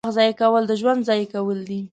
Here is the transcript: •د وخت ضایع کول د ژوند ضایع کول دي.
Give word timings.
•د 0.01 0.03
وخت 0.07 0.15
ضایع 0.17 0.35
کول 0.41 0.63
د 0.67 0.73
ژوند 0.81 1.01
ضایع 1.07 1.27
کول 1.33 1.59
دي. 1.69 1.81